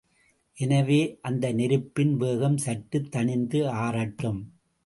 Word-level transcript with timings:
எனவே 0.57 0.97
அந்த 1.21 1.53
நெருப்பின் 1.53 2.15
வேகம் 2.15 2.57
சற்றுத் 2.57 3.11
தணிந்து 3.15 3.61
ஆறட்டும். 3.77 4.41